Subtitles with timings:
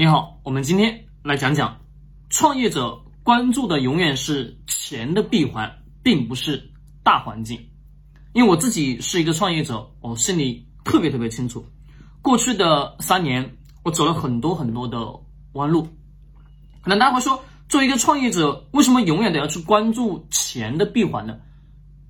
[0.00, 1.80] 你好，我们今天来讲讲，
[2.30, 6.70] 创业者关注的永远是钱的闭环，并不是
[7.02, 7.58] 大环境。
[8.32, 11.66] 因为我自己是一个创业者，我心里特别特别清楚，
[12.22, 15.04] 过去的三年我走了很多很多的
[15.54, 15.88] 弯路。
[16.80, 21.40] 可能大家会说，作为一个创业者，为什么永远都要去关注钱的闭环呢？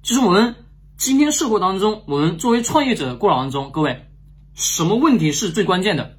[0.02, 0.55] 其实我们
[0.98, 4.11] 今天社会当中，我们作为创业者过程当中，各位，
[4.52, 6.18] 什么问题是最关键的？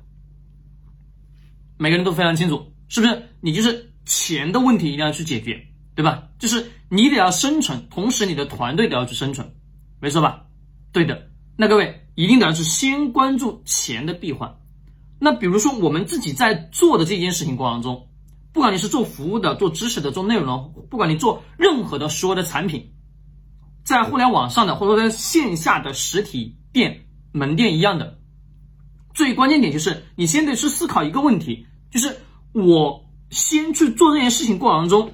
[1.81, 3.23] 每个人都非常清楚，是不是？
[3.39, 5.65] 你就是钱的问题一定要去解决，
[5.95, 6.27] 对吧？
[6.37, 9.49] 就是你得要生存，同时你的团队都要去生存，
[10.01, 10.43] 没错吧？
[10.91, 11.29] 对的。
[11.55, 14.53] 那各位一定得要去先关注钱的闭环。
[15.19, 18.09] 那比如说我们自己在做的这件事情过程中，
[18.51, 22.91] 不管你是做服务的、做知识的、做内容的，不管你做任何的所有的产品，
[23.85, 28.19] 在互联网上的或者说在线下的实体店门店一样的，
[29.13, 31.65] 最关键点就是你先得去思考一个问题。
[31.91, 32.17] 就是
[32.51, 35.13] 我先去做这件事情过程中，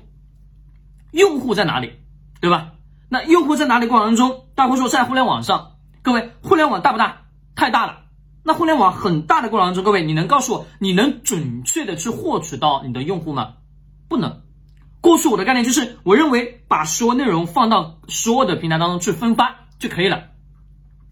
[1.12, 1.94] 用户在哪里，
[2.42, 2.74] 对吧？
[3.10, 7.24] 那用户在哪里过程中，大会说在互联网上，各位，互联网大不大？
[7.56, 8.00] 太大了。
[8.44, 13.54] 那互联网很大的过程中，各位，你能告诉我，你能准确的去获取到你的用户吗？
[14.08, 14.42] 不能。
[15.02, 20.30] 过去我的概念就是，我认为把所有内容放到所有的平台当中去分发就可以了，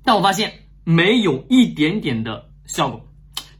[0.03, 3.07] 但我发现没有一点点的效果。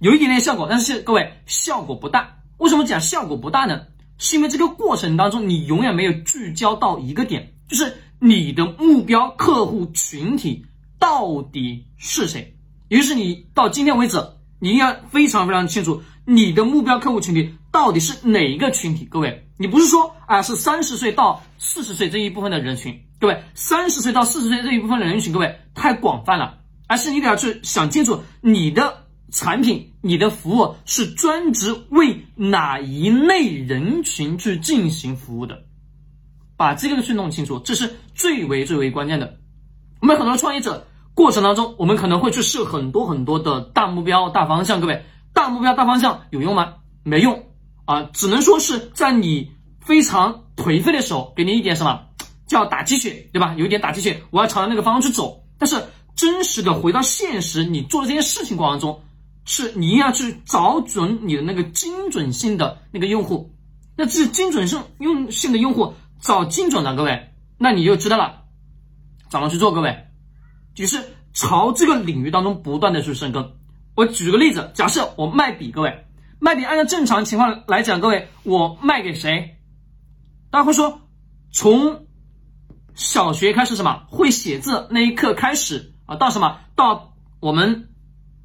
[0.03, 2.35] 有一点点效果，但是各位效果不大。
[2.57, 3.83] 为什么讲效果不大呢？
[4.17, 10.65] 是因为这个过程当中你永远没有聚焦到一个点，就是你的目标客户群体
[10.99, 12.53] 到底是谁。
[12.89, 14.21] 于是你到今天为止，
[14.59, 19.05] 你应该非常非常清楚你的目标客户群体到底是哪一个群体。
[19.05, 29.01] 各位，你不是说啊是三十岁到四十岁这一部分的人群，各位三十岁到四十岁这一部分的人群，各位太广泛了，而是你得要去想清楚你的。
[29.34, 35.64] 产品，你的服务是专职为哪一类人群去进行服务的？
[36.56, 39.39] 把这个去弄清楚，这是最为最为关键的。
[40.02, 40.86] 我们很多创业者
[41.16, 44.80] 过程当中，我们可能会去设很多很多的大目标、大方向。
[44.80, 46.76] 各位，大目标、大方向有用吗？
[47.02, 47.43] 没用
[47.86, 49.52] 啊，只能说是在你
[49.82, 51.99] 非常颓废的时候，给你一点什么
[52.45, 53.55] 叫打鸡血，对吧？
[53.58, 55.43] 有一点打鸡血，我要朝着那个方向去走。
[55.58, 55.83] 但是
[56.16, 59.02] 真实的回到现实，你做的这件事情过程中。
[59.45, 63.54] 是你一定要去找准你的那个精准性的那个用户，
[63.98, 68.45] 那这精准性用性的用户找精准的各位，那你就知道了，
[69.30, 70.08] 怎么去做各位，
[70.73, 73.54] 就是朝这个领域当中不断的去深耕。
[73.95, 76.05] 我举个例子，假设我卖笔，各位
[76.39, 79.58] 卖笔，按照正常情况来讲，各位我卖给谁？
[80.52, 81.02] 大家会说，
[81.52, 82.08] 从
[82.95, 87.89] 小学开始什么会写字那一刻开始啊，到什么到我们。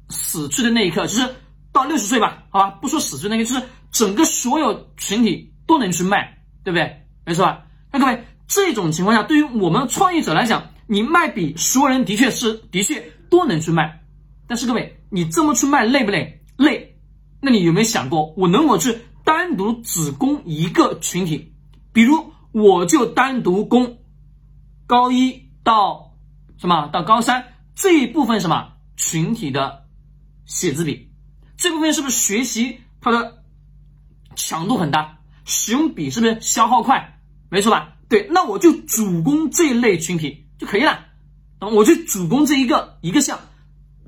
[0.09, 1.35] 死去的那一刻，就是
[1.71, 7.05] 到六十岁吧，好吧，不说死去那个，就是整个所有群体都能去卖，对不对？
[7.25, 7.65] 没错吧？
[7.91, 14.01] 那各位，这种情况下，对于我们创业者来讲，你卖比，所有人的确是的确都能去卖，
[14.47, 16.41] 但是各位，你这么去卖累不累？
[16.57, 16.97] 累。
[17.41, 21.53] 那你有没有想过，我能否去单独只供一个群体？
[21.93, 23.99] 比如，我就单独供
[24.87, 26.15] 高一到
[26.57, 29.85] 什么到高三这一部分什么群体的？
[30.49, 31.07] 写字笔
[31.55, 33.43] 这部分是不是学习它的
[34.35, 37.19] 强度很大，使用笔是不是消耗快？
[37.49, 37.93] 没错吧？
[38.09, 41.05] 对，那我就主攻这一类群体就可以了。
[41.59, 43.39] 我就主攻这一个一个项，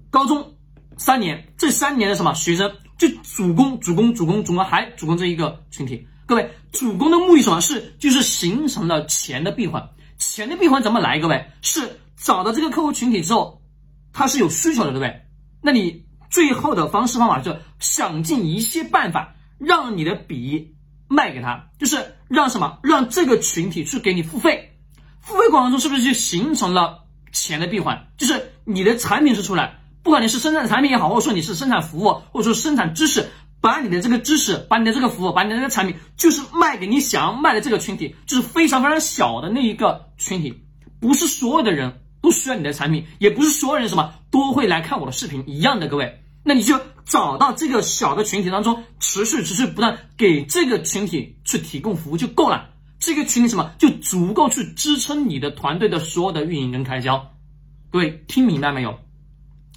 [0.10, 0.56] 高中
[0.98, 6.08] 三年，这三年的什么学生就主攻主攻主攻主攻还主攻这一个群体。
[6.26, 9.88] 各位，主攻的目的什么是就是形成了钱的闭环。
[10.18, 11.20] 钱的闭环怎么来？
[11.20, 13.62] 各位是找到这个客户群体之后，
[14.12, 15.22] 他是有需求的，对不对？
[15.62, 16.04] 那你。
[16.32, 20.74] 最后的方式方法就是想尽一切办法让你的笔
[21.08, 24.78] 卖给他，就是让什么让这个群体去给你付费，
[25.20, 27.04] 付费过程中是不是就形成了
[27.34, 28.08] 钱的闭环？
[28.18, 40.64] 就是你的产品是出来，不管你是生产产品也好，或者说你是生产服务，或者说生产知识，把你的这个知识，把你的这个服务，把你的这个产品，就是卖给你想要卖的这个群体，就是非常非常小的那一个群体，
[41.02, 46.24] 不是所有的人都需要你的产品，也不是所有人什么都会来看我的视频一样的，各位。
[46.44, 52.70] 那你就找到这个小的群体当中，持续持续不断给这个群体去提供服务就够了。
[53.00, 57.32] 这个群体什么就足够去支撑你的团队的所有的运营跟开销。
[57.92, 59.00] 各位听明白没有？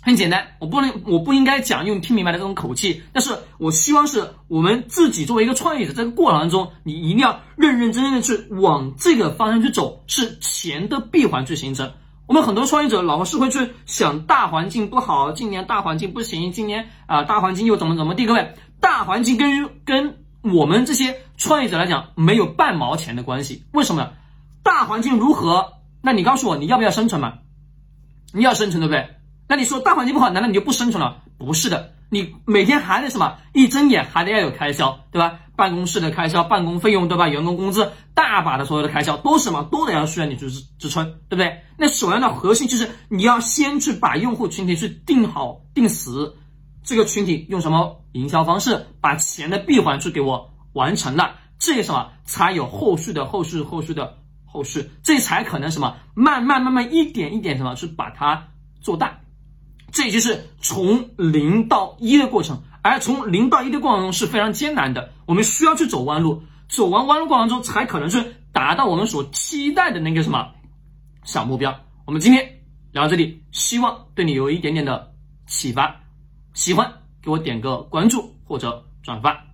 [0.00, 11.90] 很简单，我不能，我不应该讲用听明白的这种口气，但是我希望是我们自己作为一个创业者，这个过程当中，你一定要认认真真的去往这个方向去走，是钱的闭环去形成。
[12.26, 18.26] 我们很多创业者老是会去想大环境不好，今年大环境不行，今年啊大环境又怎么怎么地？
[18.26, 23.65] 各位，大环境跟跟我们这些创业者来讲没有半毛钱的关系。
[23.73, 24.11] 为什么？
[24.62, 25.75] 大环境如何？
[26.00, 27.35] 那你告诉我，你要不要生存嘛？
[28.32, 29.17] 你要生存，对不对？
[29.47, 31.23] 那你说大环境不好，难道你就不生存了？
[31.38, 33.36] 不是的，你每天还得什么？
[33.52, 35.40] 一睁眼还得要有开销，对吧？
[35.56, 37.28] 办公室的开销、办公费用，对吧？
[37.28, 39.69] 员工工资，大把的所有的开销都什么？
[39.70, 41.62] 都得要需要你去支支撑，对不对？
[41.76, 46.36] 那首要的核心就是你要先去把用户群体去定好、定死，
[46.82, 58.48] 这个群体用什么营销方式，把钱的闭环去给我完成了，这什么才有后续的后续、后续的后续，这才可能什么慢慢慢慢一点一点什么去把它
[58.80, 59.20] 做大。
[59.94, 70.49] 这就是从零到一的过程，而从零到一的过程中是非常艰难的，我们需要去走弯路，走完弯路过程中才可能是达到我们所期待的那个什么
[71.23, 71.79] 小目标。
[72.06, 72.61] 我们今天
[72.91, 75.12] 聊到这里，希望对你有一点点的
[75.46, 76.00] 启发，
[76.55, 76.93] 喜欢
[77.23, 79.44] 给我点个关注或者转发。